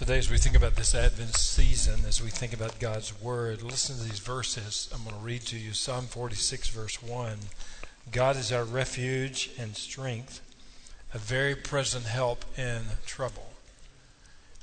[0.00, 3.98] Today, as we think about this Advent season, as we think about God's Word, listen
[3.98, 4.88] to these verses.
[4.94, 7.36] I'm going to read to you Psalm 46, verse 1.
[8.10, 10.40] God is our refuge and strength,
[11.12, 13.50] a very present help in trouble.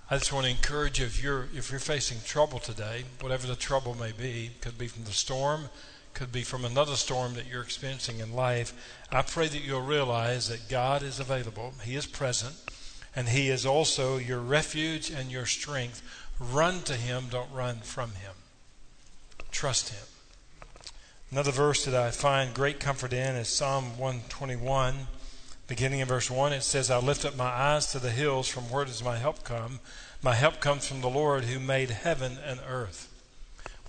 [0.09, 3.55] I just want to encourage you if you're if you're facing trouble today, whatever the
[3.55, 5.69] trouble may be, could be from the storm,
[6.15, 8.73] could be from another storm that you're experiencing in life.
[9.11, 11.75] I pray that you'll realize that God is available.
[11.83, 12.55] He is present
[13.17, 16.03] and He is also your refuge and your strength.
[16.39, 18.33] Run to Him, don't run from Him.
[19.49, 20.05] Trust Him.
[21.31, 25.07] Another verse that I find great comfort in is Psalm 121,
[25.65, 26.53] beginning in verse 1.
[26.53, 29.43] It says, I lift up my eyes to the hills, from where does my help
[29.43, 29.79] come?
[30.21, 33.11] My help comes from the Lord who made heaven and earth.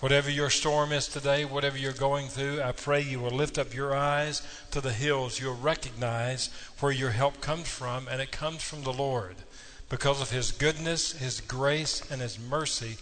[0.01, 3.75] Whatever your storm is today, whatever you're going through, I pray you will lift up
[3.75, 5.41] your eyes to the hills.
[5.41, 9.34] You'll recognize where your help comes from, and it comes from the Lord.
[9.89, 12.97] Because of His goodness, His grace, and His mercy,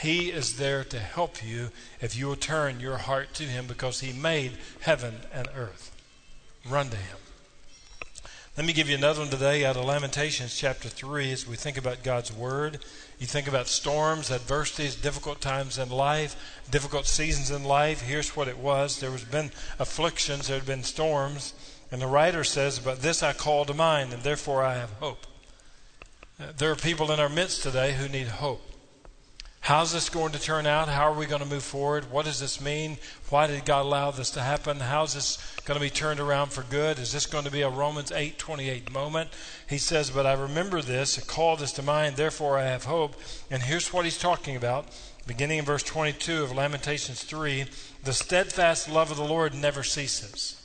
[0.00, 4.00] He is there to help you if you will turn your heart to Him because
[4.00, 5.94] He made heaven and earth.
[6.68, 7.18] Run to Him.
[8.54, 11.78] Let me give you another one today out of Lamentations chapter 3 as we think
[11.78, 12.84] about God's Word.
[13.18, 16.36] You think about storms, adversities, difficult times in life,
[16.70, 18.02] difficult seasons in life.
[18.02, 21.54] Here's what it was there has been afflictions, there have been storms.
[21.90, 25.26] And the writer says, But this I call to mind, and therefore I have hope.
[26.38, 28.71] Uh, there are people in our midst today who need hope.
[29.62, 30.88] How's this going to turn out?
[30.88, 32.10] How are we going to move forward?
[32.10, 32.98] What does this mean?
[33.28, 34.80] Why did God allow this to happen?
[34.80, 36.98] How's this going to be turned around for good?
[36.98, 39.30] Is this going to be a Romans 8:28 moment?
[39.68, 43.14] He says, "But I remember this, I call this to mind, therefore I have hope."
[43.52, 44.88] And here's what he's talking about,
[45.28, 47.66] beginning in verse 22 of Lamentations 3,
[48.02, 50.56] "The steadfast love of the Lord never ceases."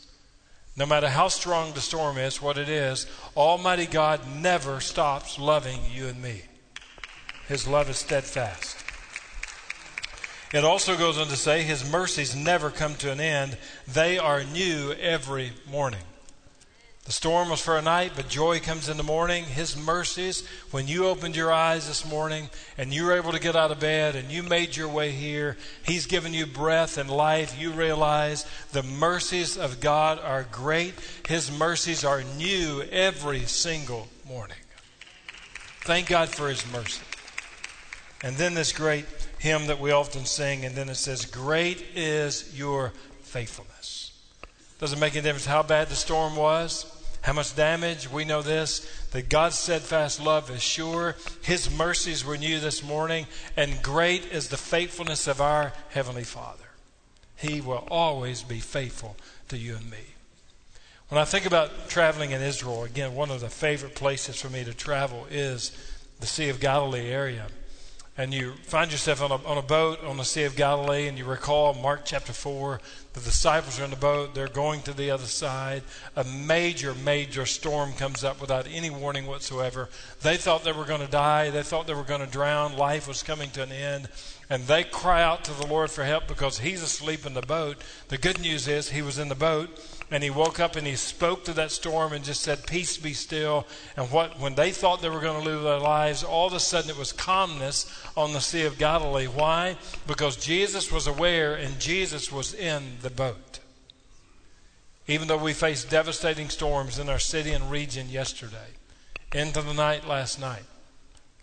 [0.76, 5.86] No matter how strong the storm is, what it is, Almighty God never stops loving
[5.92, 6.46] you and me.
[7.48, 8.76] His love is steadfast.
[10.58, 13.60] It also goes on to say, His mercies never come to an end.
[13.88, 16.00] They are new every morning.
[17.06, 19.44] The storm was for a night, but joy comes in the morning.
[19.44, 23.56] His mercies, when you opened your eyes this morning and you were able to get
[23.56, 27.56] out of bed and you made your way here, He's given you breath and life.
[27.62, 30.96] You realize the mercies of God are great.
[31.28, 34.58] His mercies are new every single morning.
[35.82, 37.04] Thank God for His mercy.
[38.24, 39.06] And then this great
[39.40, 44.12] hymn that we often sing, and then it says, Great is your faithfulness.
[44.80, 46.86] Doesn't make any difference how bad the storm was,
[47.22, 48.10] how much damage.
[48.10, 51.16] We know this that God's steadfast love is sure.
[51.42, 56.64] His mercies were new this morning, and great is the faithfulness of our Heavenly Father.
[57.36, 59.16] He will always be faithful
[59.50, 59.98] to you and me.
[61.10, 64.64] When I think about traveling in Israel, again, one of the favorite places for me
[64.64, 65.72] to travel is
[66.20, 67.48] the Sea of Galilee area
[68.18, 71.18] and you find yourself on a, on a boat on the Sea of Galilee, and
[71.18, 72.82] you recall Mark chapter 4,
[73.18, 75.84] the disciples are in the boat, they're going to the other side.
[76.16, 79.90] A major, major storm comes up without any warning whatsoever.
[80.22, 83.08] They thought they were going to die, they thought they were going to drown, life
[83.08, 84.10] was coming to an end,
[84.50, 87.78] and they cry out to the Lord for help because he's asleep in the boat.
[88.08, 89.70] The good news is he was in the boat
[90.10, 93.14] and he woke up and he spoke to that storm and just said, Peace be
[93.14, 93.68] still.
[93.98, 96.62] And what when they thought they were going to lose their lives, all of a
[96.62, 99.28] sudden it was calmness on the Sea of Galilee.
[99.28, 99.76] Why?
[100.08, 103.60] Because Jesus was aware and Jesus was in the boat.
[105.08, 108.76] Even though we faced devastating storms in our city and region yesterday,
[109.34, 110.64] into the night last night,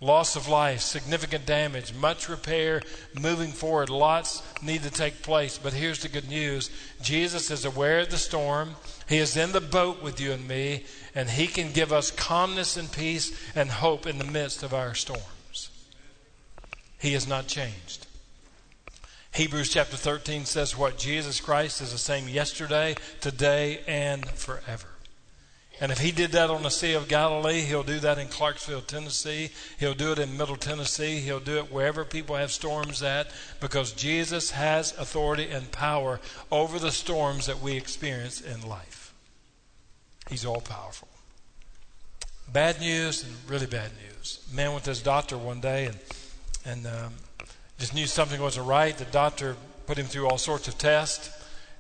[0.01, 2.83] loss of life, significant damage, much repair,
[3.19, 3.89] moving forward.
[3.89, 5.59] Lots need to take place.
[5.59, 6.71] But here's the good news
[7.01, 8.77] Jesus is aware of the storm.
[9.09, 12.77] He is in the boat with you and me, and He can give us calmness
[12.77, 15.71] and peace and hope in the midst of our storms.
[16.99, 18.04] He has not changed.
[19.35, 20.97] Hebrews chapter 13 says what?
[20.97, 24.87] Jesus Christ is the same yesterday, today, and forever.
[25.81, 28.83] And if he did that on the Sea of Galilee, he'll do that in Clarksville,
[28.83, 29.51] Tennessee.
[29.81, 31.19] He'll do it in Middle Tennessee.
[31.19, 33.27] He'll do it wherever people have storms at
[33.59, 36.21] because Jesus has authority and power
[36.53, 39.13] over the storms that we experience in life.
[40.31, 41.09] He's all powerful.
[42.53, 44.47] Bad news and really bad news.
[44.53, 45.99] A man went to his doctor one day and,
[46.65, 47.15] and um,
[47.79, 48.97] just knew something wasn't right.
[48.97, 49.57] The doctor
[49.87, 51.31] put him through all sorts of tests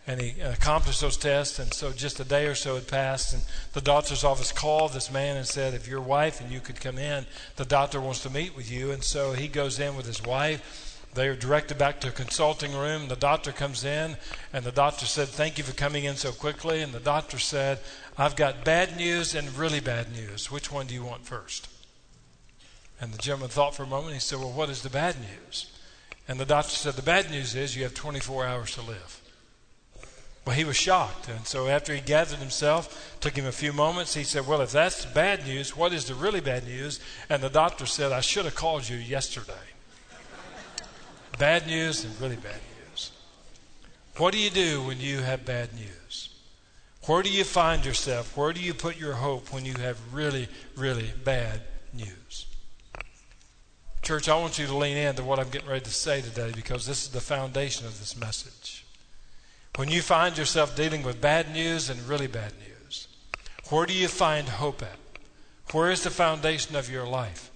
[0.06, 1.58] and he accomplished those tests.
[1.58, 3.42] And so just a day or so had passed, and
[3.72, 6.98] the doctor's office called this man and said, If your wife and you could come
[6.98, 7.26] in,
[7.56, 8.90] the doctor wants to meet with you.
[8.90, 10.90] And so he goes in with his wife.
[11.14, 13.06] They are directed back to a consulting room.
[13.06, 14.16] The doctor comes in,
[14.52, 16.82] and the doctor said, Thank you for coming in so quickly.
[16.82, 17.78] And the doctor said,
[18.18, 20.50] I've got bad news and really bad news.
[20.50, 21.68] Which one do you want first?
[23.00, 24.14] And the gentleman thought for a moment.
[24.14, 25.70] He said, Well, what is the bad news?
[26.26, 29.20] And the doctor said, The bad news is you have 24 hours to live.
[30.44, 31.28] Well, he was shocked.
[31.28, 34.72] And so after he gathered himself, took him a few moments, he said, Well, if
[34.72, 37.00] that's bad news, what is the really bad news?
[37.28, 39.52] And the doctor said, I should have called you yesterday.
[41.38, 42.60] bad news and really bad
[42.90, 43.10] news.
[44.16, 46.30] What do you do when you have bad news?
[47.06, 48.36] Where do you find yourself?
[48.36, 51.60] Where do you put your hope when you have really, really bad
[51.92, 52.46] news?
[54.04, 56.84] Church, I want you to lean into what I'm getting ready to say today because
[56.84, 58.84] this is the foundation of this message.
[59.76, 63.08] When you find yourself dealing with bad news and really bad news,
[63.70, 64.98] where do you find hope at?
[65.72, 67.50] Where is the foundation of your life?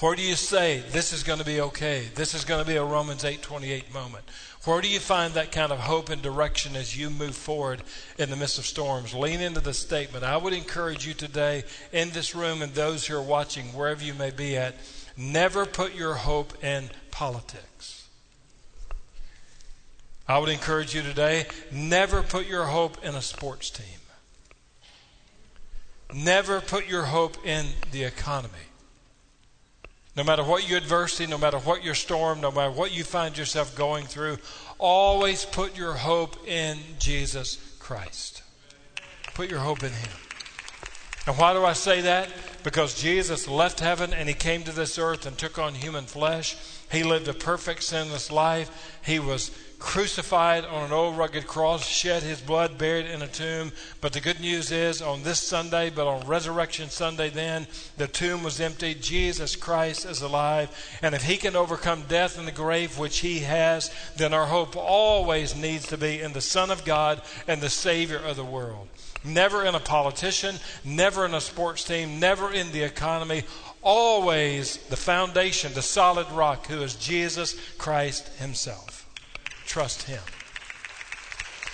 [0.00, 2.08] Where do you say this is going to be okay?
[2.16, 4.24] This is going to be a Romans 8:28 moment.
[4.64, 7.84] Where do you find that kind of hope and direction as you move forward
[8.18, 9.14] in the midst of storms?
[9.14, 10.24] Lean into the statement.
[10.24, 14.14] I would encourage you today in this room and those who are watching, wherever you
[14.14, 14.74] may be at,
[15.16, 18.08] never put your hope in politics.
[20.28, 23.86] I would encourage you today, never put your hope in a sports team.
[26.14, 28.54] Never put your hope in the economy.
[30.14, 33.36] No matter what your adversity, no matter what your storm, no matter what you find
[33.36, 34.36] yourself going through,
[34.78, 38.42] always put your hope in Jesus Christ.
[39.34, 40.10] Put your hope in Him.
[41.26, 42.28] And why do I say that?
[42.64, 46.56] Because Jesus left heaven and He came to this earth and took on human flesh.
[46.90, 48.98] He lived a perfect, sinless life.
[49.04, 49.50] He was
[49.82, 53.72] crucified on an old rugged cross, shed his blood, buried in a tomb.
[54.00, 57.66] But the good news is, on this Sunday, but on Resurrection Sunday, then,
[57.96, 58.94] the tomb was empty.
[58.94, 60.70] Jesus Christ is alive.
[61.02, 64.76] And if he can overcome death and the grave, which he has, then our hope
[64.76, 68.88] always needs to be in the Son of God and the Savior of the world.
[69.24, 73.44] Never in a politician, never in a sports team, never in the economy.
[73.82, 79.08] Always the foundation, the solid rock, who is Jesus Christ Himself
[79.66, 80.20] trust Him.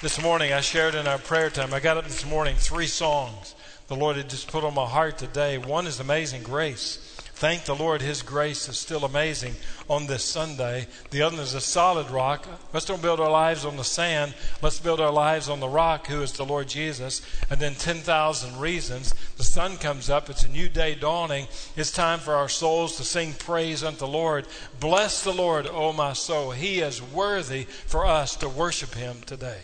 [0.03, 3.57] This morning, I shared in our prayer time, I got up this morning, three songs
[3.89, 5.57] the Lord had just put on my heart today.
[5.57, 7.08] One is Amazing Grace.
[7.39, 9.55] Thank the Lord, His grace is still amazing
[9.89, 10.89] on this Sunday.
[11.13, 12.45] The other is a solid rock.
[12.73, 14.35] Let's don't build our lives on the sand.
[14.61, 17.23] Let's build our lives on the rock, who is the Lord Jesus.
[17.49, 19.15] And then 10,000 reasons.
[19.37, 20.29] The sun comes up.
[20.29, 21.47] It's a new day dawning.
[21.77, 24.49] It's time for our souls to sing praise unto the Lord.
[24.81, 26.51] Bless the Lord, O my soul.
[26.51, 29.61] He is worthy for us to worship Him today.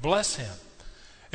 [0.00, 0.65] Bless Him.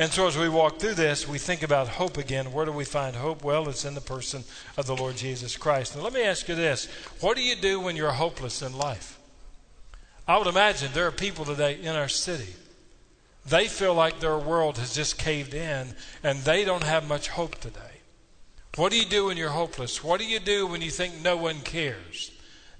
[0.02, 2.52] And so as we walk through this, we think about hope again.
[2.52, 3.44] Where do we find hope?
[3.44, 4.42] Well, it's in the person
[4.76, 5.94] of the Lord Jesus Christ.
[5.94, 6.86] Now, let me ask you this
[7.20, 9.16] What do you do when you're hopeless in life?
[10.26, 12.52] I would imagine there are people today in our city.
[13.46, 15.94] They feel like their world has just caved in
[16.24, 18.00] and they don't have much hope today.
[18.74, 20.02] What do you do when you're hopeless?
[20.02, 22.32] What do you do when you think no one cares?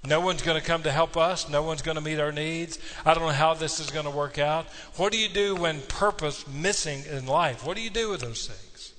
[0.05, 1.49] No one's going to come to help us.
[1.49, 2.77] No one's going to meet our needs.
[3.05, 4.65] I don't know how this is going to work out.
[4.97, 7.65] What do you do when purpose missing in life?
[7.65, 8.93] What do you do with those things?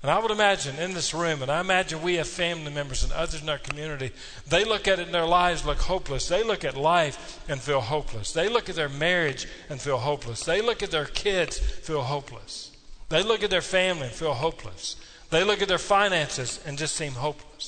[0.00, 3.12] And I would imagine in this room, and I imagine we have family members and
[3.12, 4.12] others in our community,
[4.48, 6.28] they look at it in their lives look hopeless.
[6.28, 8.32] They look at life and feel hopeless.
[8.32, 10.44] They look at their marriage and feel hopeless.
[10.44, 12.70] They look at their kids, feel hopeless.
[13.08, 14.94] They look at their family and feel hopeless.
[15.30, 17.67] They look at their finances and just seem hopeless.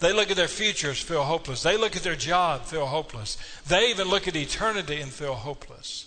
[0.00, 1.62] They look at their futures, feel hopeless.
[1.62, 3.36] They look at their job, feel hopeless.
[3.68, 6.06] They even look at eternity and feel hopeless.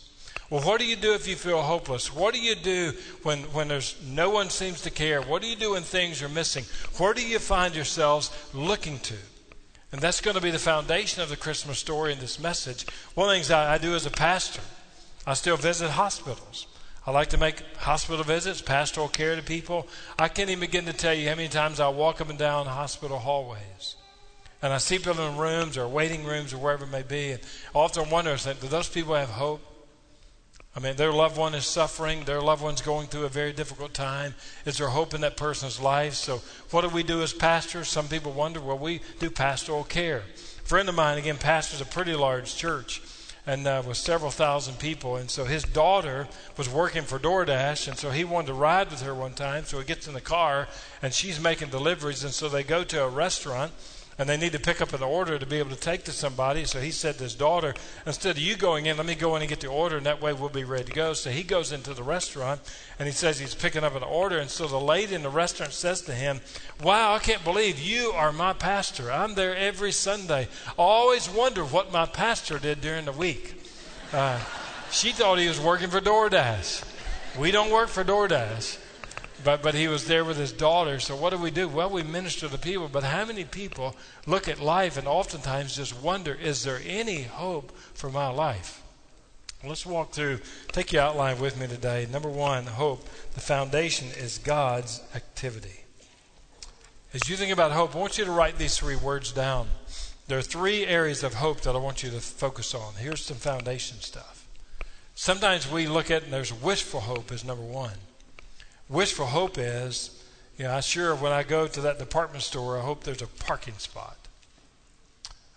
[0.50, 2.14] Well, what do you do if you feel hopeless?
[2.14, 5.22] What do you do when, when there's no one seems to care?
[5.22, 6.66] What do you do when things are missing?
[6.98, 9.16] Where do you find yourselves looking to?
[9.92, 12.86] And that's going to be the foundation of the Christmas story in this message.
[13.14, 14.62] One of the things I, I do as a pastor,
[15.26, 16.66] I still visit hospitals.
[17.06, 19.88] I like to make hospital visits, pastoral care to people.
[20.18, 22.66] I can't even begin to tell you how many times I walk up and down
[22.66, 23.96] hospital hallways.
[24.62, 27.32] And I see people in rooms or waiting rooms or wherever it may be.
[27.32, 27.42] And
[27.76, 29.62] often I often wonder, do those people have hope?
[30.76, 32.24] I mean, their loved one is suffering.
[32.24, 34.34] Their loved one's going through a very difficult time.
[34.66, 36.14] Is there hope in that person's life?
[36.14, 36.42] So,
[36.72, 37.90] what do we do as pastors?
[37.90, 40.24] Some people wonder, well, we do pastoral care.
[40.36, 43.02] A friend of mine, again, pastors a pretty large church
[43.46, 45.16] and uh, with several thousand people.
[45.16, 49.02] And so his daughter was working for DoorDash, and so he wanted to ride with
[49.02, 49.66] her one time.
[49.66, 50.68] So he gets in the car,
[51.02, 53.72] and she's making deliveries, and so they go to a restaurant
[54.18, 56.66] and they need to pick up an order to be able to take to somebody.
[56.66, 57.74] So he said to his daughter,
[58.06, 60.22] instead of you going in, let me go in and get the order, and that
[60.22, 61.14] way we'll be ready to go.
[61.14, 62.62] So he goes into the restaurant
[63.00, 64.38] and he says he's picking up an order.
[64.38, 66.42] And so the lady in the restaurant says to him,
[66.84, 69.12] Wow, I can't believe you are my pastor.
[69.12, 70.48] I'm there every Sunday.
[70.78, 73.56] Always wonder what my pastor did during the week.
[74.12, 74.40] Uh,
[74.92, 76.84] she thought he was working for DoorDash.
[77.40, 78.83] We don't work for DoorDash.
[79.44, 81.00] But, but he was there with his daughter.
[81.00, 81.68] So what do we do?
[81.68, 82.88] Well, we minister to people.
[82.88, 83.96] But how many people
[84.26, 88.82] look at life and oftentimes just wonder, is there any hope for my life?
[89.66, 90.42] Let's walk through,
[90.74, 92.06] take your outline with me today.
[92.12, 93.08] Number one, hope.
[93.34, 95.86] The foundation is God's activity.
[97.14, 99.68] As you think about hope, I want you to write these three words down.
[100.28, 102.96] There are three areas of hope that I want you to focus on.
[102.96, 104.46] Here's some foundation stuff.
[105.16, 107.94] Sometimes we look at, and there's wishful hope as number one.
[108.90, 110.24] Wishful hope is,
[110.58, 113.28] you know, I sure when I go to that department store, I hope there's a
[113.28, 114.18] parking spot.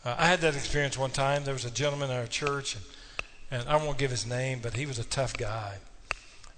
[0.05, 1.45] Uh, I had that experience one time.
[1.45, 2.85] There was a gentleman in our church, and
[3.51, 5.77] and I won't give his name, but he was a tough guy.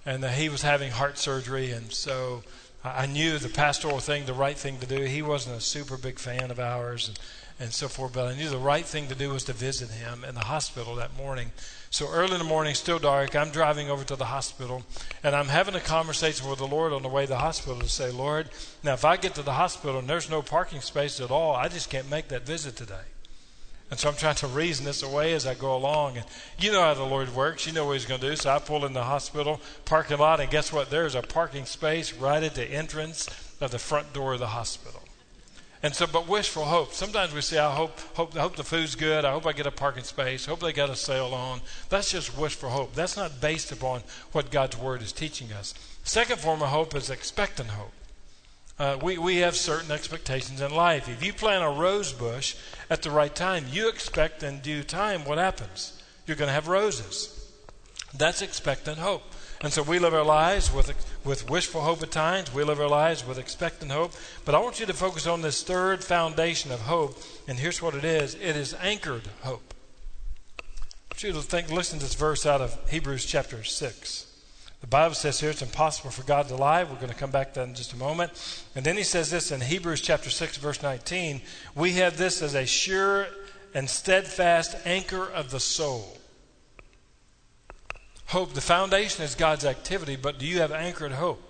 [0.05, 2.43] And uh, he was having heart surgery, and so
[2.83, 5.03] I knew the pastoral thing, the right thing to do.
[5.03, 7.19] He wasn't a super big fan of ours and,
[7.59, 10.23] and so forth, but I knew the right thing to do was to visit him
[10.23, 11.51] in the hospital that morning.
[11.89, 14.83] So early in the morning, still dark, I'm driving over to the hospital,
[15.23, 17.89] and I'm having a conversation with the Lord on the way to the hospital to
[17.89, 18.49] say, Lord,
[18.83, 21.67] now if I get to the hospital and there's no parking space at all, I
[21.67, 22.95] just can't make that visit today.
[23.91, 26.17] And so I'm trying to reason this away as I go along.
[26.17, 26.25] And
[26.59, 27.65] you know how the Lord works.
[27.65, 28.35] You know what He's going to do.
[28.35, 30.91] So I pull in the hospital parking lot, and guess what?
[30.91, 33.27] There's a parking space right at the entrance
[33.59, 35.01] of the front door of the hospital.
[35.81, 36.93] And so, but wishful hope.
[36.93, 39.23] Sometimes we say, I hope, hope, hope the food's good.
[39.23, 40.45] I hope I get a parking space.
[40.45, 41.61] I hope they got a sale on.
[41.87, 42.93] That's just wishful hope.
[42.93, 44.01] That's not based upon
[44.33, 45.73] what God's Word is teaching us.
[46.03, 47.93] Second form of hope is expectant hope.
[48.77, 51.07] Uh, we, we have certain expectations in life.
[51.07, 52.55] If you plant a rose bush
[52.89, 56.01] at the right time, you expect in due time what happens?
[56.25, 57.35] You're going to have roses.
[58.13, 59.23] That's expectant hope.
[59.61, 60.93] And so we live our lives with,
[61.25, 62.53] with wishful hope at times.
[62.53, 64.13] We live our lives with expectant hope.
[64.45, 67.21] But I want you to focus on this third foundation of hope.
[67.47, 69.73] And here's what it is it is anchored hope.
[70.59, 70.63] I
[71.11, 74.25] want you to think, listen to this verse out of Hebrews chapter 6.
[74.79, 76.85] The Bible says here it's impossible for God to lie.
[76.85, 78.31] We're going to come back to that in just a moment.
[78.75, 81.41] And then he says this in Hebrews chapter 6, verse 19
[81.75, 83.27] We have this as a sure
[83.73, 86.18] and steadfast anchor of the soul.
[88.29, 91.48] Hope, the foundation is God's activity, but do you have anchored hope?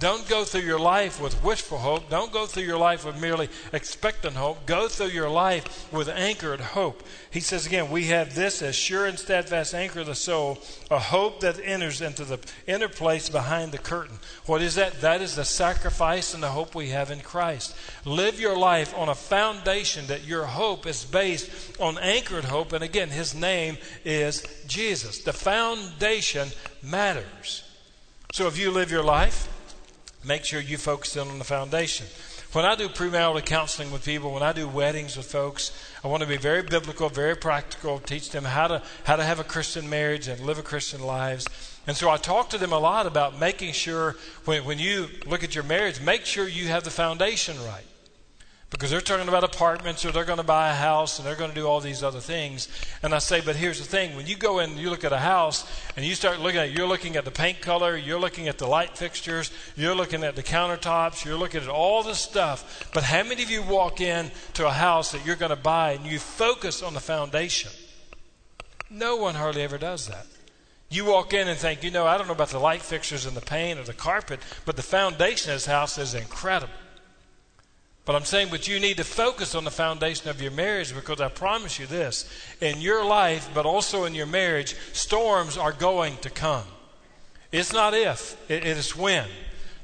[0.00, 2.10] Don't go through your life with wishful hope.
[2.10, 4.66] Don't go through your life with merely expectant hope.
[4.66, 7.04] Go through your life with anchored hope.
[7.30, 10.58] He says again, we have this as sure and steadfast anchor of the soul,
[10.90, 14.18] a hope that enters into the inner place behind the curtain.
[14.46, 15.00] What is that?
[15.00, 17.76] That is the sacrifice and the hope we have in Christ.
[18.04, 22.72] Live your life on a foundation that your hope is based on anchored hope.
[22.72, 25.22] And again, his name is Jesus.
[25.22, 26.48] The foundation
[26.82, 27.62] matters.
[28.32, 29.48] So if you live your life,
[30.24, 32.06] Make sure you focus in on the foundation.
[32.52, 35.72] When I do premarital counseling with people, when I do weddings with folks,
[36.04, 39.40] I want to be very biblical, very practical, teach them how to how to have
[39.40, 41.46] a Christian marriage and live a Christian lives.
[41.86, 45.44] And so I talk to them a lot about making sure when, when you look
[45.44, 47.84] at your marriage, make sure you have the foundation right
[48.74, 51.50] because they're talking about apartments or they're going to buy a house and they're going
[51.50, 52.68] to do all these other things.
[53.04, 55.12] And I say, but here's the thing when you go in and you look at
[55.12, 55.64] a house
[55.96, 58.66] and you start looking at you're looking at the paint color, you're looking at the
[58.66, 62.90] light fixtures, you're looking at the countertops, you're looking at all the stuff.
[62.92, 65.92] But how many of you walk in to a house that you're going to buy
[65.92, 67.70] and you focus on the foundation?
[68.90, 70.26] No one hardly ever does that.
[70.90, 73.36] You walk in and think, you know, I don't know about the light fixtures and
[73.36, 76.74] the paint or the carpet, but the foundation of this house is incredible.
[78.04, 81.22] But I'm saying, but you need to focus on the foundation of your marriage because
[81.22, 82.28] I promise you this
[82.60, 86.64] in your life, but also in your marriage, storms are going to come.
[87.50, 89.28] It's not if, it is when.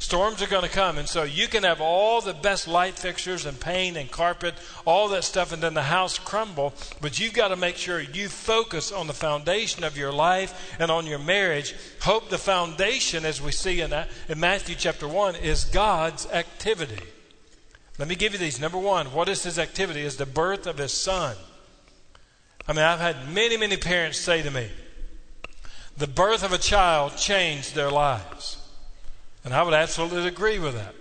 [0.00, 0.98] Storms are going to come.
[0.98, 4.54] And so you can have all the best light fixtures and paint and carpet,
[4.86, 6.74] all that stuff, and then the house crumble.
[7.00, 10.90] But you've got to make sure you focus on the foundation of your life and
[10.90, 11.74] on your marriage.
[12.00, 13.92] Hope the foundation, as we see in,
[14.28, 17.02] in Matthew chapter 1, is God's activity.
[18.00, 18.58] Let me give you these.
[18.58, 20.00] Number one, what is his activity?
[20.00, 21.36] Is the birth of his son.
[22.66, 24.70] I mean, I've had many, many parents say to me,
[25.98, 28.56] the birth of a child changed their lives.
[29.44, 30.94] And I would absolutely agree with that.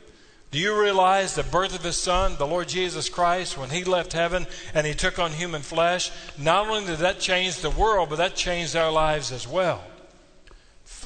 [0.52, 4.12] Do you realize the birth of his son, the Lord Jesus Christ, when he left
[4.12, 8.18] heaven and he took on human flesh, not only did that change the world, but
[8.18, 9.86] that changed our lives as well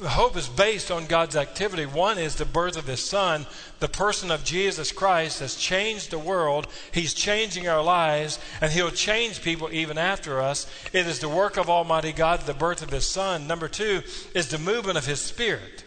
[0.02, 1.86] hope is based on God's activity.
[1.86, 3.46] One is the birth of His Son.
[3.80, 6.66] The person of Jesus Christ has changed the world.
[6.92, 10.66] He's changing our lives, and He'll change people even after us.
[10.92, 13.46] It is the work of Almighty God, the birth of His Son.
[13.46, 14.02] Number two
[14.34, 15.84] is the movement of His Spirit.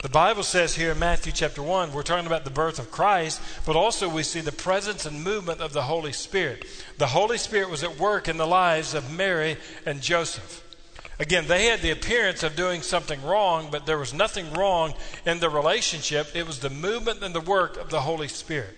[0.00, 3.42] The Bible says here in Matthew chapter 1, we're talking about the birth of Christ,
[3.66, 6.64] but also we see the presence and movement of the Holy Spirit.
[6.98, 10.62] The Holy Spirit was at work in the lives of Mary and Joseph.
[11.20, 14.94] Again, they had the appearance of doing something wrong, but there was nothing wrong
[15.26, 16.34] in the relationship.
[16.34, 18.76] It was the movement and the work of the Holy Spirit.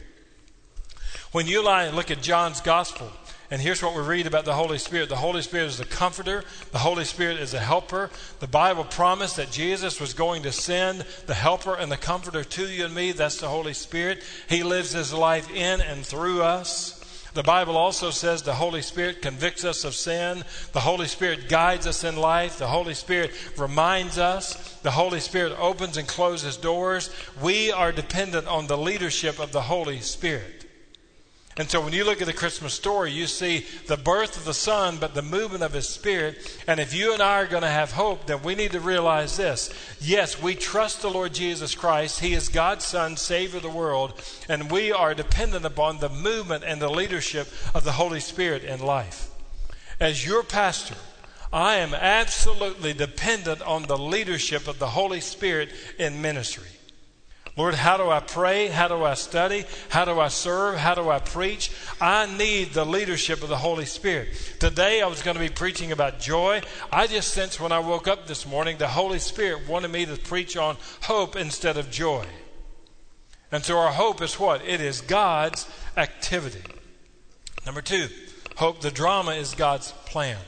[1.33, 3.13] When you lie and look at John's gospel,
[3.51, 6.45] and here's what we read about the Holy Spirit the Holy Spirit is the comforter,
[6.73, 8.09] the Holy Spirit is a helper.
[8.39, 12.69] The Bible promised that Jesus was going to send the helper and the comforter to
[12.69, 13.13] you and me.
[13.13, 14.23] That's the Holy Spirit.
[14.49, 17.00] He lives his life in and through us.
[17.33, 20.43] The Bible also says the Holy Spirit convicts us of sin.
[20.73, 22.59] The Holy Spirit guides us in life.
[22.59, 24.79] The Holy Spirit reminds us.
[24.83, 27.11] The Holy Spirit opens and closes doors.
[27.41, 30.60] We are dependent on the leadership of the Holy Spirit.
[31.61, 34.55] And so when you look at the Christmas story, you see the birth of the
[34.55, 36.39] Son, but the movement of His Spirit.
[36.67, 39.37] And if you and I are going to have hope, then we need to realize
[39.37, 39.71] this.
[40.01, 42.21] Yes, we trust the Lord Jesus Christ.
[42.21, 44.15] He is God's Son, Savior of the world.
[44.49, 48.81] And we are dependent upon the movement and the leadership of the Holy Spirit in
[48.81, 49.29] life.
[50.01, 50.97] As your pastor,
[51.53, 56.69] I am absolutely dependent on the leadership of the Holy Spirit in ministry.
[57.57, 58.69] Lord, how do I pray?
[58.69, 59.65] How do I study?
[59.89, 60.77] How do I serve?
[60.77, 61.73] How do I preach?
[62.01, 64.29] I need the leadership of the Holy Spirit.
[64.61, 66.63] Today I was going to be preaching about joy.
[66.93, 70.17] I just sensed when I woke up this morning the Holy Spirit wanted me to
[70.17, 72.25] preach on hope instead of joy.
[73.53, 74.65] And so our hope is what?
[74.65, 76.63] It is God's activity.
[77.67, 78.09] Number two,
[78.57, 80.39] hope the drama is God's plan.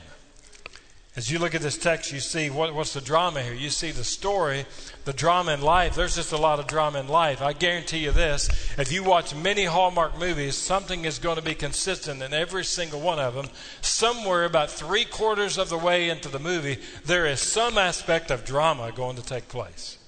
[1.15, 3.53] As you look at this text, you see what, what's the drama here?
[3.53, 4.65] You see the story,
[5.05, 5.93] the drama in life.
[5.93, 7.39] There's just a lot of drama in life.
[7.39, 11.53] I guarantee you this if you watch many Hallmark movies, something is going to be
[11.53, 13.45] consistent in every single one of them.
[13.81, 18.43] Somewhere about three quarters of the way into the movie, there is some aspect of
[18.43, 19.99] drama going to take place.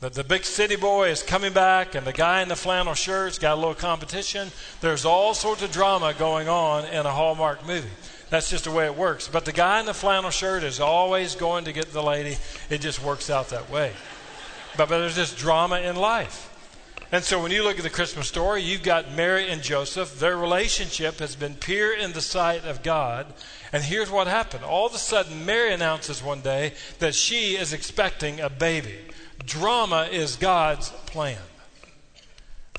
[0.00, 3.38] That the big city boy is coming back, and the guy in the flannel shirt's
[3.38, 4.50] got a little competition.
[4.82, 7.88] There's all sorts of drama going on in a Hallmark movie.
[8.32, 9.28] That's just the way it works.
[9.28, 12.38] But the guy in the flannel shirt is always going to get the lady.
[12.70, 13.92] It just works out that way.
[14.74, 16.48] But, but there's this drama in life.
[17.12, 20.18] And so when you look at the Christmas story, you've got Mary and Joseph.
[20.18, 23.26] Their relationship has been pure in the sight of God.
[23.70, 24.64] And here's what happened.
[24.64, 28.96] All of a sudden, Mary announces one day that she is expecting a baby.
[29.44, 31.36] Drama is God's plan.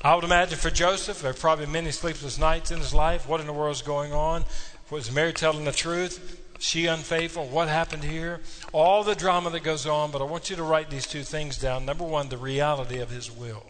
[0.02, 3.28] I would imagine for Joseph, there are probably many sleepless nights in his life.
[3.28, 4.44] What in the world is going on?
[4.90, 6.40] Was Mary telling the truth?
[6.58, 7.46] She unfaithful?
[7.46, 8.40] What happened here?
[8.72, 11.58] All the drama that goes on, but I want you to write these two things
[11.58, 11.84] down.
[11.84, 13.64] Number one, the reality of His will.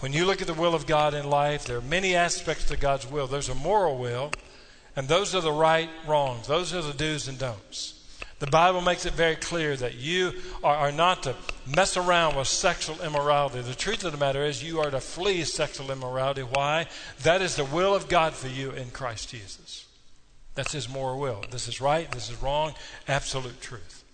[0.00, 2.76] When you look at the will of God in life, there are many aspects to
[2.76, 3.26] God's will.
[3.26, 4.32] There's a moral will,
[4.96, 7.93] and those are the right wrongs, those are the do's and don'ts.
[8.40, 12.48] The Bible makes it very clear that you are, are, not to mess around with
[12.48, 13.60] sexual immorality.
[13.60, 16.42] The truth of the matter is, you are to flee sexual immorality.
[16.42, 16.86] Why?
[17.22, 19.86] That is the will of God for you in Christ Jesus.
[20.54, 21.44] That's His moral will.
[21.50, 22.74] This is right, this is wrong,
[23.08, 24.04] absolute truth.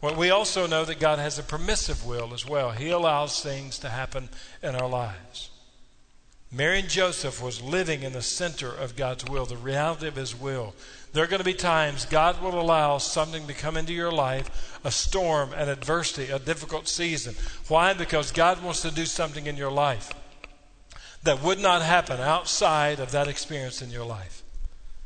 [0.00, 2.72] Well, we also know that God has a permissive will as well.
[2.72, 4.28] He allows things to happen
[4.60, 5.50] in our lives.
[6.50, 10.38] Mary and Joseph was living in the center of God's will, the reality of His
[10.38, 10.74] will.
[11.12, 14.80] There are going to be times God will allow something to come into your life
[14.84, 17.34] a storm, an adversity, a difficult season.
[17.68, 17.92] Why?
[17.92, 20.12] Because God wants to do something in your life
[21.22, 24.42] that would not happen outside of that experience in your life.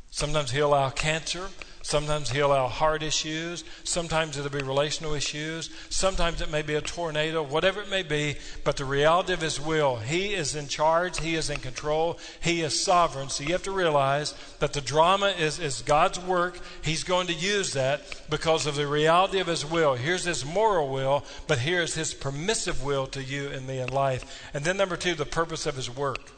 [0.09, 1.49] Sometimes He'll allow cancer.
[1.87, 3.63] Sometimes he'll allow heart issues.
[3.85, 5.69] Sometimes it'll be relational issues.
[5.89, 8.35] Sometimes it may be a tornado, whatever it may be.
[8.65, 11.21] But the reality of his will, he is in charge.
[11.21, 12.19] He is in control.
[12.41, 13.29] He is sovereign.
[13.29, 16.59] So you have to realize that the drama is, is God's work.
[16.81, 19.95] He's going to use that because of the reality of his will.
[19.95, 24.49] Here's his moral will, but here's his permissive will to you and me in life.
[24.53, 26.33] And then number two, the purpose of his work.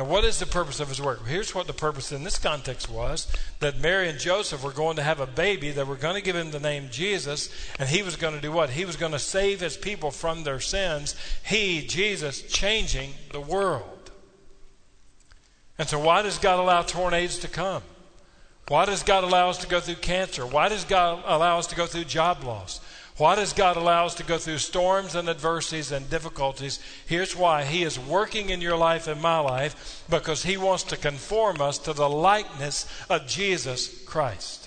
[0.00, 1.26] Now, what is the purpose of his work?
[1.26, 5.02] Here's what the purpose in this context was that Mary and Joseph were going to
[5.02, 5.72] have a baby.
[5.72, 8.50] They were going to give him the name Jesus, and he was going to do
[8.50, 8.70] what?
[8.70, 11.14] He was going to save his people from their sins.
[11.44, 14.10] He, Jesus, changing the world.
[15.78, 17.82] And so, why does God allow tornadoes to come?
[18.68, 20.46] Why does God allow us to go through cancer?
[20.46, 22.80] Why does God allow us to go through job loss?
[23.20, 26.80] Why does God allow us to go through storms and adversities and difficulties?
[27.04, 30.96] Here's why He is working in your life and my life because He wants to
[30.96, 34.59] conform us to the likeness of Jesus Christ.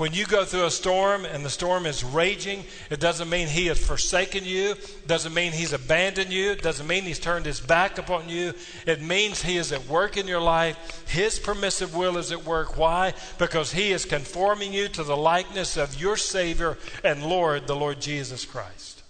[0.00, 3.66] When you go through a storm and the storm is raging, it doesn't mean he
[3.66, 4.74] has forsaken you,
[5.06, 8.54] doesn't mean he's abandoned you, doesn't mean he's turned his back upon you.
[8.86, 11.04] It means he is at work in your life.
[11.06, 12.78] His permissive will is at work.
[12.78, 13.12] Why?
[13.36, 18.00] Because he is conforming you to the likeness of your Savior and Lord, the Lord
[18.00, 19.02] Jesus Christ.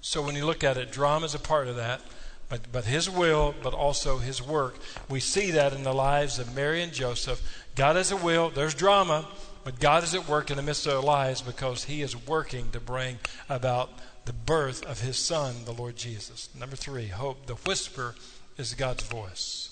[0.00, 2.00] So when you look at it, drama is a part of that,
[2.48, 4.76] but, but his will, but also his work.
[5.10, 7.61] We see that in the lives of Mary and Joseph.
[7.74, 9.26] God has a will, there's drama,
[9.64, 12.70] but God is at work in the midst of their lives because he is working
[12.72, 13.90] to bring about
[14.24, 16.48] the birth of his son, the Lord Jesus.
[16.58, 17.46] Number three, hope.
[17.46, 18.14] The whisper
[18.58, 19.70] is God's voice.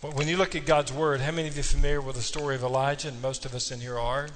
[0.00, 2.56] When you look at God's word, how many of you are familiar with the story
[2.56, 3.08] of Elijah?
[3.08, 4.28] And most of us in here are.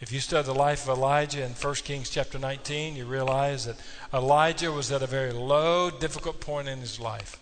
[0.00, 3.76] If you study the life of Elijah in 1 Kings chapter 19, you realize that
[4.12, 7.40] Elijah was at a very low, difficult point in his life.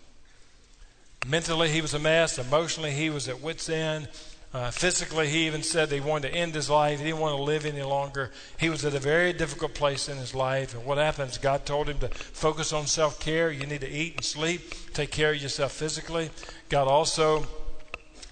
[1.26, 2.38] Mentally, he was a mess.
[2.38, 4.08] Emotionally, he was at wit's end.
[4.54, 6.98] Uh, physically, he even said that he wanted to end his life.
[6.98, 8.30] He didn't want to live any longer.
[8.58, 10.74] He was at a very difficult place in his life.
[10.74, 11.38] And what happens?
[11.38, 13.50] God told him to focus on self care.
[13.50, 16.30] You need to eat and sleep, take care of yourself physically.
[16.68, 17.46] God also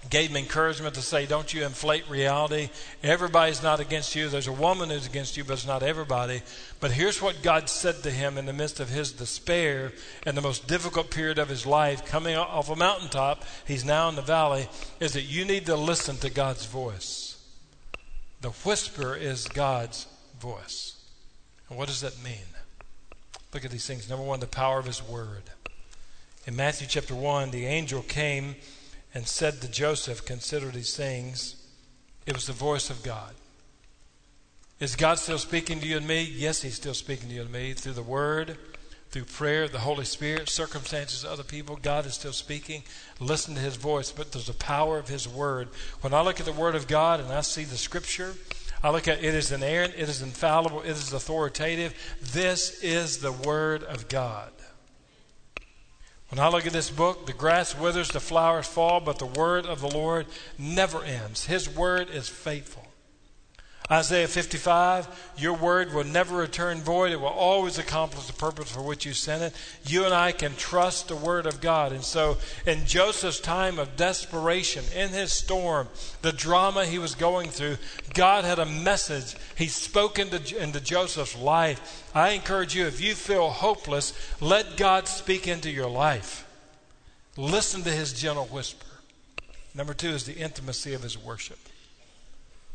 [0.09, 2.69] gave him encouragement to say, Don't you inflate reality.
[3.03, 4.29] Everybody's not against you.
[4.29, 6.41] There's a woman who's against you, but it's not everybody.
[6.79, 9.91] But here's what God said to him in the midst of his despair
[10.25, 14.15] and the most difficult period of his life, coming off a mountaintop, he's now in
[14.15, 14.67] the valley,
[14.99, 17.37] is that you need to listen to God's voice.
[18.41, 20.07] The whisper is God's
[20.39, 20.97] voice.
[21.69, 22.35] And what does that mean?
[23.53, 24.09] Look at these things.
[24.09, 25.43] Number one, the power of his word.
[26.47, 28.55] In Matthew chapter 1, the angel came
[29.13, 31.55] and said to Joseph, Consider these things.
[32.25, 33.33] It was the voice of God.
[34.79, 36.23] Is God still speaking to you and me?
[36.23, 38.57] Yes, He's still speaking to you and me through the Word,
[39.09, 41.77] through prayer, the Holy Spirit, circumstances, other people.
[41.79, 42.83] God is still speaking.
[43.19, 45.69] Listen to His voice, but there's the power of His Word.
[46.01, 48.33] When I look at the Word of God and I see the Scripture,
[48.83, 51.93] I look at it is inerrant, it is infallible, it is authoritative.
[52.33, 54.51] This is the Word of God.
[56.31, 59.65] When I look at this book, the grass withers, the flowers fall, but the word
[59.65, 61.45] of the Lord never ends.
[61.45, 62.87] His word is faithful.
[63.91, 67.11] Isaiah 55, your word will never return void.
[67.11, 69.53] It will always accomplish the purpose for which you sent it.
[69.83, 71.91] You and I can trust the word of God.
[71.91, 75.89] And so, in Joseph's time of desperation, in his storm,
[76.21, 77.77] the drama he was going through,
[78.13, 79.35] God had a message.
[79.57, 82.09] He spoke into, into Joseph's life.
[82.15, 86.47] I encourage you, if you feel hopeless, let God speak into your life.
[87.35, 88.85] Listen to his gentle whisper.
[89.75, 91.59] Number two is the intimacy of his worship.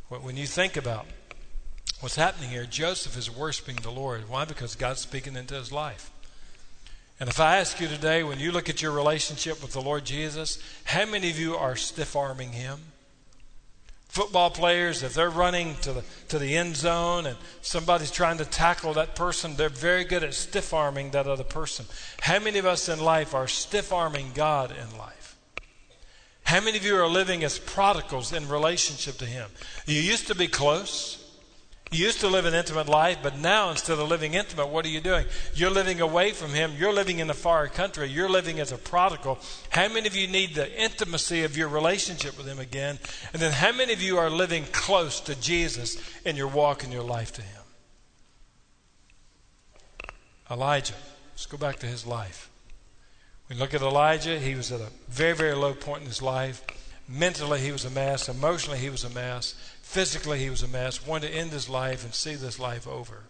[0.09, 1.07] When you think about
[2.01, 4.29] what's happening here, Joseph is worshiping the Lord.
[4.29, 4.45] Why?
[4.45, 6.13] Because God's speaking into his life.
[7.19, 10.05] And if I ask you today, when you look at your relationship with the Lord
[10.05, 12.79] Jesus, how many of you are stiff arming him?
[14.07, 18.45] Football players, if they're running to the, to the end zone and somebody's trying to
[18.45, 21.87] tackle that person, they're very good at stiff arming that other person.
[22.21, 25.16] How many of us in life are stiff arming God in life?
[26.47, 29.51] How many of you are living as prodigals in relationship to Him?
[29.85, 31.23] You used to be close.
[31.91, 34.89] You used to live an intimate life, but now instead of living intimate, what are
[34.89, 35.27] you doing?
[35.55, 36.73] You're living away from Him.
[36.79, 38.09] You're living in a far country.
[38.09, 39.39] You're living as a prodigal.
[39.71, 42.99] How many of you need the intimacy of your relationship with Him again?
[43.33, 46.93] And then how many of you are living close to Jesus in your walk and
[46.93, 47.63] your life to Him?
[50.51, 50.95] Elijah,
[51.33, 52.51] let's go back to his life.
[53.49, 56.65] We look at Elijah, he was at a very, very low point in his life.
[57.09, 58.29] Mentally, he was a mess.
[58.29, 59.55] Emotionally, he was a mess.
[59.83, 61.07] Physically, he was a mess.
[61.07, 63.25] Wanted to end his life and see this life over.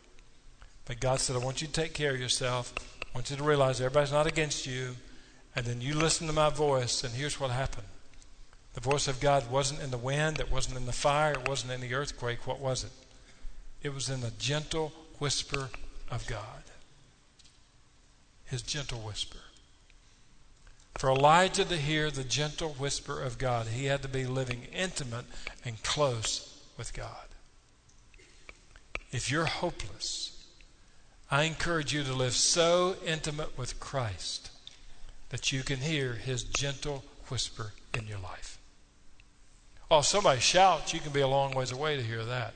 [0.86, 2.72] But God said, I want you to take care of yourself.
[3.02, 4.96] I want you to realize everybody's not against you.
[5.54, 7.86] And then you listen to my voice, and here's what happened.
[8.74, 11.72] The voice of God wasn't in the wind, it wasn't in the fire, it wasn't
[11.72, 12.46] in the earthquake.
[12.46, 12.90] What was it?
[13.82, 15.70] It was in the gentle whisper
[16.10, 16.62] of God.
[18.44, 19.38] His gentle whisper.
[20.96, 25.26] For Elijah to hear the gentle whisper of God, he had to be living intimate
[25.62, 27.26] and close with God.
[29.12, 30.46] If you're hopeless,
[31.30, 34.50] I encourage you to live so intimate with Christ
[35.28, 38.58] that you can hear his gentle whisper in your life.
[39.90, 42.54] Oh, if somebody shouts, you can be a long ways away to hear that.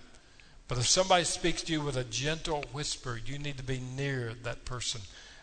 [0.66, 4.32] But if somebody speaks to you with a gentle whisper, you need to be near
[4.44, 5.02] that person.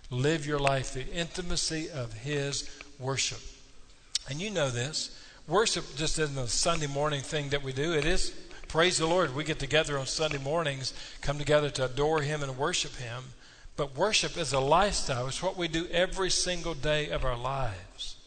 [0.10, 3.40] Live your life the intimacy of his worship.
[4.30, 5.18] And you know this.
[5.48, 7.94] Worship just isn't a Sunday morning thing that we do.
[7.94, 8.32] It is,
[8.68, 12.58] praise the Lord, we get together on Sunday mornings, come together to adore Him and
[12.58, 13.24] worship Him.
[13.78, 15.28] But worship is a lifestyle.
[15.28, 18.18] It's what we do every single day of our lives.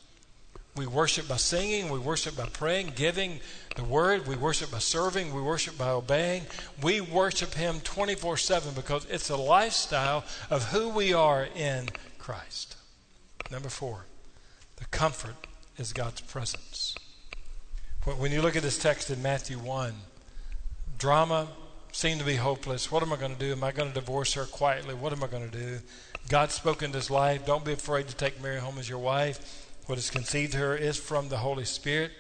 [0.76, 3.40] We worship by singing, we worship by praying, giving
[3.76, 6.44] the word, we worship by serving, we worship by obeying.
[6.80, 12.76] We worship Him 24 7 because it's a lifestyle of who we are in Christ.
[13.50, 14.06] Number four,
[14.80, 15.36] the comfort
[15.78, 16.96] is God's presence.
[18.04, 19.94] When you look at this text in Matthew 1,
[20.98, 21.48] drama,
[21.92, 22.90] seemed to be hopeless.
[22.90, 23.52] What am I going to do?
[23.52, 24.94] Am I going to divorce her quietly?
[24.94, 25.78] What am I going to do?
[26.28, 27.44] God spoke into his life.
[27.44, 29.66] Don't be afraid to take Mary home as your wife.
[29.86, 32.12] What is conceived her is from the Holy Spirit.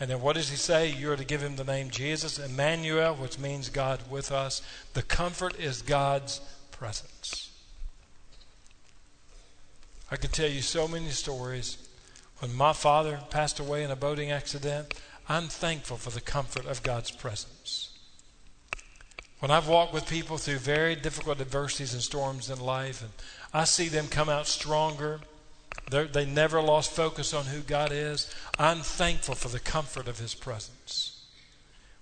[0.00, 0.90] And then what does he say?
[0.90, 4.62] You are to give him the name Jesus, Emmanuel, which means God with us.
[4.94, 7.50] The comfort is God's presence.
[10.10, 11.87] I could tell you so many stories.
[12.40, 14.94] When my father passed away in a boating accident,
[15.28, 17.90] I'm thankful for the comfort of God's presence.
[19.40, 23.10] When I've walked with people through very difficult adversities and storms in life, and
[23.52, 25.20] I see them come out stronger,
[25.90, 30.34] they never lost focus on who God is, I'm thankful for the comfort of His
[30.34, 31.17] presence.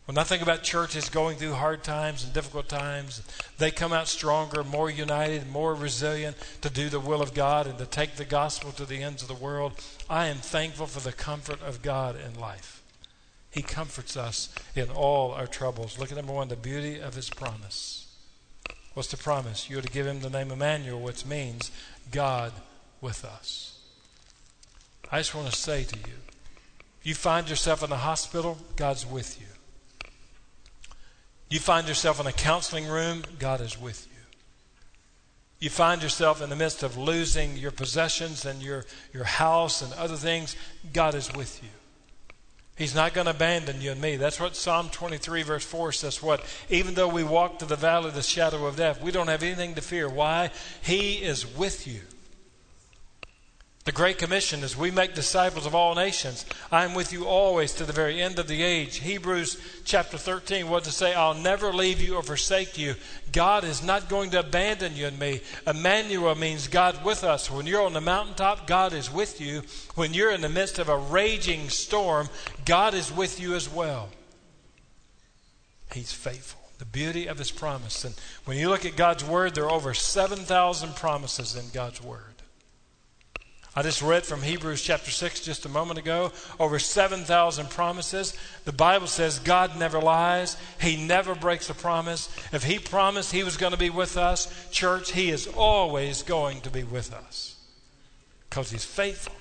[0.06, 3.22] When I think about churches going through hard times and difficult times,
[3.58, 7.76] they come out stronger, more united, more resilient to do the will of God and
[7.78, 9.72] to take the gospel to the ends of the world.
[10.08, 12.84] I am thankful for the comfort of God in life.
[13.50, 15.98] He comforts us in all our troubles.
[15.98, 18.06] Look at number one, the beauty of his promise.
[18.94, 19.68] What's the promise?
[19.68, 21.72] You're to give him the name Emmanuel, which means
[22.12, 22.52] God
[23.00, 23.80] with us.
[25.10, 26.14] I just want to say to you,
[27.02, 29.46] you find yourself in the hospital, God's with you.
[31.48, 34.16] You find yourself in a counseling room, God is with you.
[35.58, 39.92] You find yourself in the midst of losing your possessions and your, your house and
[39.94, 40.54] other things,
[40.92, 41.70] God is with you.
[42.76, 44.16] He's not going to abandon you and me.
[44.16, 46.22] That's what Psalm 23, verse 4 says.
[46.22, 46.44] What?
[46.68, 49.42] Even though we walk to the valley of the shadow of death, we don't have
[49.42, 50.10] anything to fear.
[50.10, 50.50] Why?
[50.82, 52.00] He is with you.
[53.86, 56.44] The Great Commission is we make disciples of all nations.
[56.72, 58.96] I am with you always to the very end of the age.
[58.96, 61.14] Hebrews chapter 13, what to say?
[61.14, 62.96] I'll never leave you or forsake you.
[63.30, 65.40] God is not going to abandon you and me.
[65.68, 67.48] Emmanuel means God with us.
[67.48, 69.62] When you're on the mountaintop, God is with you.
[69.94, 72.28] When you're in the midst of a raging storm,
[72.64, 74.08] God is with you as well.
[75.92, 76.60] He's faithful.
[76.78, 78.04] The beauty of his promise.
[78.04, 82.35] And when you look at God's word, there are over 7,000 promises in God's word.
[83.78, 88.34] I just read from Hebrews chapter 6 just a moment ago over 7,000 promises.
[88.64, 92.34] The Bible says God never lies, He never breaks a promise.
[92.54, 96.62] If He promised He was going to be with us, church, He is always going
[96.62, 97.54] to be with us
[98.48, 99.34] because He's faithful.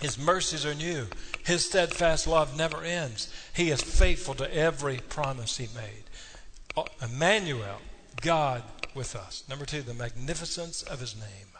[0.00, 1.06] His mercies are new,
[1.44, 3.32] His steadfast love never ends.
[3.54, 6.86] He is faithful to every promise He made.
[7.00, 7.78] Emmanuel,
[8.20, 8.64] God
[8.96, 9.44] with us.
[9.48, 11.53] Number two, the magnificence of His name.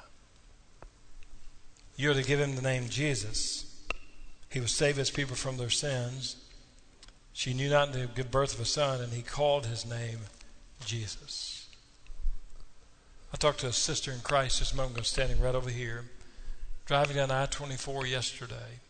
[1.96, 3.64] You're to give him the name Jesus.
[4.50, 6.36] He will save his people from their sins.
[7.32, 10.20] She knew not to give birth of a son, and he called his name
[10.84, 11.68] Jesus.
[13.32, 16.04] I talked to a sister in Christ just a moment ago, standing right over here,
[16.86, 18.80] driving down I 24 yesterday,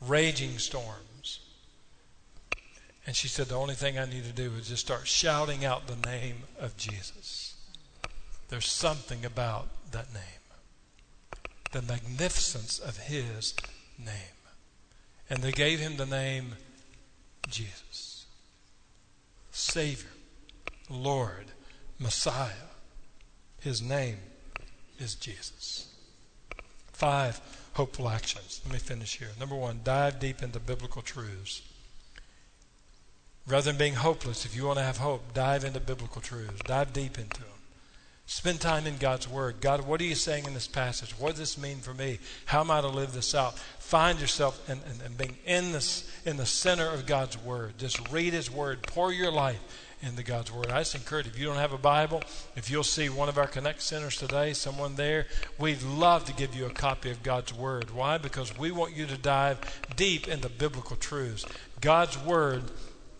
[0.00, 1.40] raging storms.
[3.06, 5.86] And she said, The only thing I need to do is just start shouting out
[5.86, 7.54] the name of Jesus.
[8.48, 10.35] There's something about that name
[11.72, 13.54] the magnificence of his
[13.98, 14.36] name.
[15.28, 16.52] And they gave him the name
[17.48, 18.26] Jesus.
[19.50, 20.10] Savior,
[20.88, 21.46] Lord,
[21.98, 22.52] Messiah.
[23.60, 24.18] His name
[24.98, 25.92] is Jesus.
[26.92, 27.40] Five
[27.74, 28.60] hopeful actions.
[28.64, 29.28] Let me finish here.
[29.38, 31.62] Number one, dive deep into biblical truths.
[33.46, 36.60] Rather than being hopeless, if you want to have hope, dive into biblical truths.
[36.64, 37.55] Dive deep into them.
[38.28, 39.60] Spend time in God's Word.
[39.60, 41.12] God, what are you saying in this passage?
[41.12, 42.18] What does this mean for me?
[42.46, 43.56] How am I to live this out?
[43.78, 47.78] Find yourself in, in, in being in, this, in the center of God's Word.
[47.78, 48.82] Just read His Word.
[48.82, 49.60] Pour your life
[50.02, 50.72] into God's Word.
[50.72, 52.20] I just encourage if you don't have a Bible,
[52.56, 56.52] if you'll see one of our Connect centers today, someone there, we'd love to give
[56.52, 57.92] you a copy of God's Word.
[57.92, 58.18] Why?
[58.18, 59.60] Because we want you to dive
[59.94, 61.46] deep into biblical truths.
[61.80, 62.64] God's Word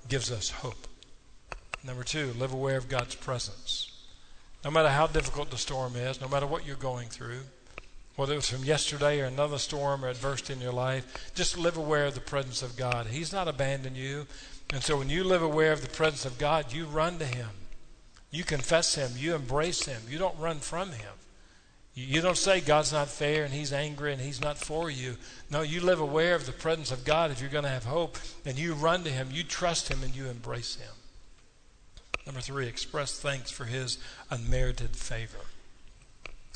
[0.08, 0.88] gives us hope.
[1.84, 3.95] Number two, live aware of God's presence.
[4.66, 7.42] No matter how difficult the storm is, no matter what you're going through,
[8.16, 12.06] whether it's from yesterday or another storm or adversity in your life, just live aware
[12.06, 13.06] of the presence of God.
[13.06, 14.26] He's not abandoned you.
[14.72, 17.50] And so when you live aware of the presence of God, you run to Him.
[18.32, 19.12] You confess Him.
[19.16, 20.02] You embrace Him.
[20.10, 21.14] You don't run from Him.
[21.94, 25.14] You don't say God's not fair and He's angry and He's not for you.
[25.48, 28.18] No, you live aware of the presence of God if you're going to have hope.
[28.44, 29.28] And you run to Him.
[29.30, 30.95] You trust Him and you embrace Him.
[32.26, 33.98] Number three, express thanks for his
[34.30, 35.38] unmerited favor.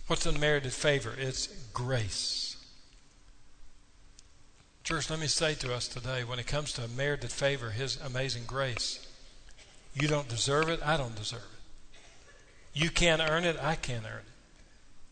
[0.09, 1.14] What's unmerited favor?
[1.16, 2.56] It's grace.
[4.83, 8.42] Church, let me say to us today when it comes to unmerited favor, his amazing
[8.48, 9.06] grace,
[9.94, 11.98] you don't deserve it, I don't deserve it.
[12.72, 14.30] You can't earn it, I can't earn it.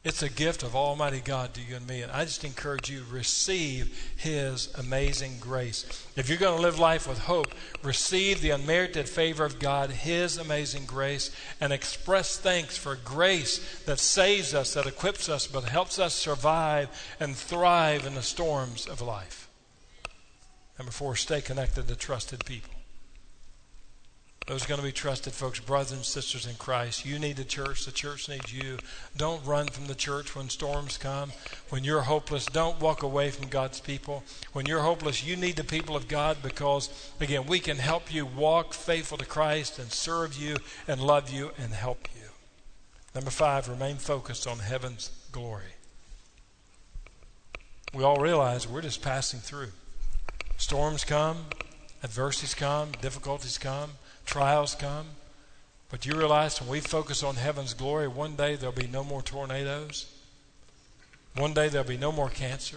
[0.05, 2.03] It's a gift of Almighty God to you and me.
[2.03, 5.85] And I just encourage you to receive His amazing grace.
[6.17, 10.39] If you're going to live life with hope, receive the unmerited favor of God, His
[10.39, 15.99] amazing grace, and express thanks for grace that saves us, that equips us, but helps
[15.99, 19.49] us survive and thrive in the storms of life.
[20.79, 22.78] Number four, stay connected to trusted people.
[24.49, 27.05] Those are going to be trusted folks, brothers and sisters in Christ.
[27.05, 27.85] You need the church.
[27.85, 28.79] The church needs you.
[29.15, 31.33] Don't run from the church when storms come.
[31.69, 34.25] When you're hopeless, don't walk away from God's people.
[34.55, 36.89] When you're hopeless, you need the people of God because,
[37.21, 40.57] again, we can help you walk faithful to Christ and serve you
[40.89, 42.31] and love you and help you.
[43.15, 45.75] Number five, remain focused on heaven's glory.
[47.93, 49.73] We all realize we're just passing through.
[50.57, 51.45] Storms come,
[52.03, 53.91] adversities come, difficulties come
[54.29, 55.07] trials come.
[55.91, 59.23] But you realize when we focus on heaven's glory, one day there'll be no more
[59.23, 60.13] tornadoes.
[61.35, 62.77] One day there'll be no more cancer.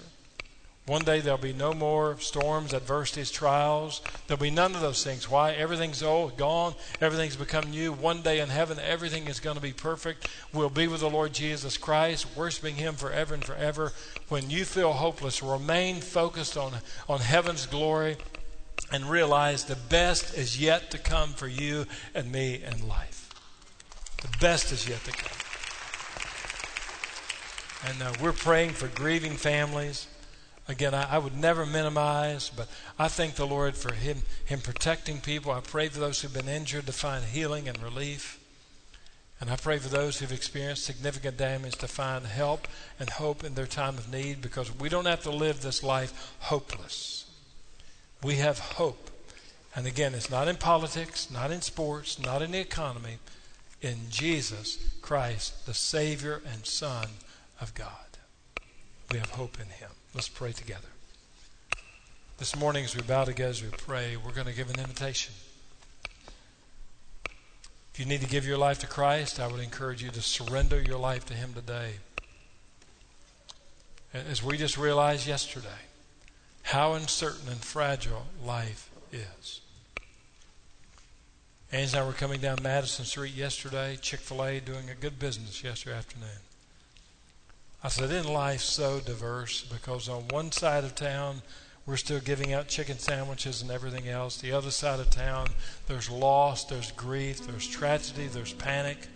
[0.87, 4.01] One day there'll be no more storms, adversities, trials.
[4.25, 5.29] There'll be none of those things.
[5.29, 5.51] Why?
[5.51, 6.73] Everything's old, gone.
[7.01, 7.91] Everything's become new.
[7.91, 10.27] One day in heaven, everything is going to be perfect.
[10.53, 13.91] We'll be with the Lord Jesus Christ, worshiping Him forever and forever.
[14.29, 16.75] When you feel hopeless, remain focused on,
[17.07, 18.17] on heaven's glory
[18.91, 23.29] and realize the best is yet to come for you and me in life.
[24.21, 25.37] The best is yet to come.
[27.87, 30.07] And uh, we're praying for grieving families.
[30.67, 32.67] Again, I, I, would never minimize, but
[32.99, 35.51] I thank the Lord for him, him protecting people.
[35.51, 38.39] I pray for those who've been injured to find healing and relief.
[39.39, 42.67] And I pray for those who've experienced significant damage to find help
[42.99, 46.35] and hope in their time of need because we don't have to live this life
[46.41, 47.30] hopeless.
[48.23, 49.09] We have hope.
[49.75, 53.17] And again, it's not in politics, not in sports, not in the economy,
[53.81, 57.07] in Jesus Christ, the Savior and Son
[57.59, 57.87] of God.
[59.11, 59.89] We have hope in Him.
[60.13, 60.87] Let's pray together.
[62.37, 65.33] This morning, as we bow together, as we pray, we're going to give an invitation.
[67.93, 70.81] If you need to give your life to Christ, I would encourage you to surrender
[70.81, 71.95] your life to Him today.
[74.13, 75.67] As we just realized yesterday,
[76.63, 79.61] how uncertain and fragile life is.
[81.71, 85.17] Angie and I were coming down Madison Street yesterday, Chick fil A doing a good
[85.19, 86.29] business yesterday afternoon.
[87.83, 89.63] I said, Isn't life so diverse?
[89.63, 91.41] Because on one side of town,
[91.85, 94.37] we're still giving out chicken sandwiches and everything else.
[94.37, 95.47] The other side of town,
[95.87, 99.07] there's loss, there's grief, there's tragedy, there's panic,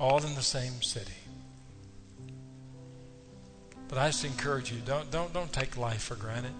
[0.00, 1.12] all in the same city.
[3.92, 6.54] But I just encourage you, don't, don't, don't take life for granted.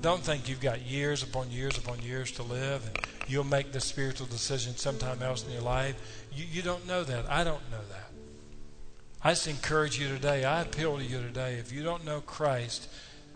[0.00, 3.80] Don't think you've got years upon years upon years to live and you'll make the
[3.80, 5.96] spiritual decision sometime else in your life.
[6.32, 7.30] You, you don't know that.
[7.30, 8.10] I don't know that.
[9.22, 10.46] I just encourage you today.
[10.46, 11.56] I appeal to you today.
[11.56, 12.88] If you don't know Christ,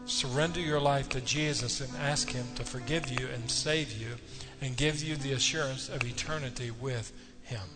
[0.07, 4.15] surrender your life to Jesus and ask Him to forgive you and save you
[4.63, 7.13] and give you the assurance of eternity with
[7.43, 7.69] Him.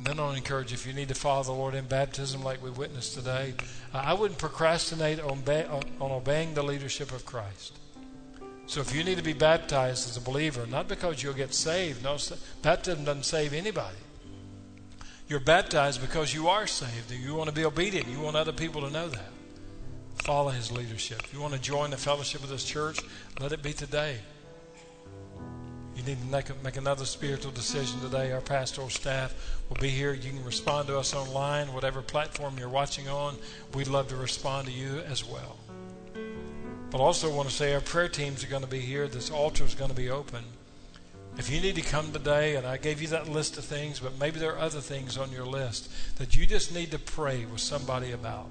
[0.00, 2.64] And then I'll encourage you, if you need to follow the Lord in baptism like
[2.64, 3.52] we witnessed today,
[3.92, 7.78] I wouldn't procrastinate on, on, obeying the leadership of Christ.
[8.64, 12.02] So if you need to be baptized as a believer, not because you'll get saved,
[12.02, 12.16] no,
[12.62, 13.98] baptism doesn't save anybody.
[15.28, 17.10] You're baptized because you are saved.
[17.10, 18.08] You want to be obedient.
[18.08, 19.28] You want other people to know that.
[20.14, 21.24] Follow his leadership.
[21.24, 23.00] If you want to join the fellowship of this church,
[23.38, 24.16] let it be today
[26.00, 29.34] you need to make, make another spiritual decision today, our pastoral staff
[29.68, 30.14] will be here.
[30.14, 33.36] You can respond to us online, whatever platform you're watching on.
[33.74, 35.58] We'd love to respond to you as well.
[36.90, 39.08] But also want to say our prayer teams are going to be here.
[39.08, 40.42] This altar is going to be open.
[41.36, 44.18] If you need to come today, and I gave you that list of things, but
[44.18, 47.60] maybe there are other things on your list that you just need to pray with
[47.60, 48.48] somebody about,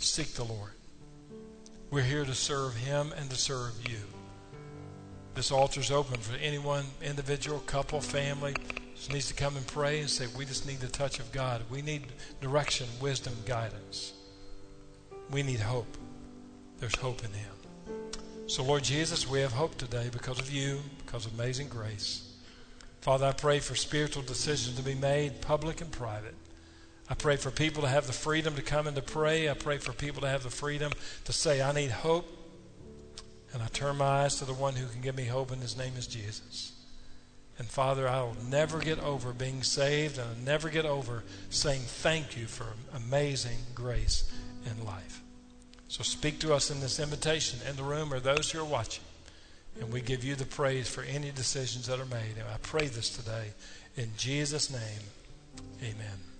[0.00, 0.72] seek the Lord.
[1.90, 4.15] We're here to serve Him and to serve you.
[5.36, 8.54] This altar is open for anyone, individual, couple, family,
[8.94, 11.60] just needs to come and pray and say, We just need the touch of God.
[11.70, 12.06] We need
[12.40, 14.14] direction, wisdom, guidance.
[15.30, 15.98] We need hope.
[16.80, 17.52] There's hope in Him.
[18.46, 22.32] So, Lord Jesus, we have hope today because of you, because of amazing grace.
[23.02, 26.34] Father, I pray for spiritual decisions to be made, public and private.
[27.10, 29.50] I pray for people to have the freedom to come and to pray.
[29.50, 30.92] I pray for people to have the freedom
[31.24, 32.35] to say, I need hope.
[33.52, 35.76] And I turn my eyes to the one who can give me hope, and his
[35.76, 36.72] name is Jesus.
[37.58, 41.80] And Father, I will never get over being saved, and I'll never get over saying
[41.80, 44.30] thank you for amazing grace
[44.66, 45.22] in life.
[45.88, 49.04] So speak to us in this invitation in the room or those who are watching.
[49.80, 52.36] And we give you the praise for any decisions that are made.
[52.38, 53.52] And I pray this today
[53.96, 55.00] in Jesus' name.
[55.82, 56.35] Amen.